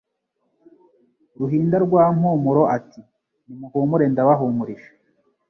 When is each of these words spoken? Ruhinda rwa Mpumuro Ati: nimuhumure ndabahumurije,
Ruhinda 1.39 1.77
rwa 1.85 2.03
Mpumuro 2.17 2.63
Ati: 2.77 3.01
nimuhumure 3.47 4.05
ndabahumurije, 4.13 4.89